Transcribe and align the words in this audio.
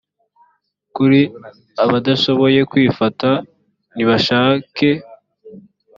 kr 0.95 1.09
abadashoboye 1.83 2.59
kwifata 2.71 3.29
nibashake 3.95 4.89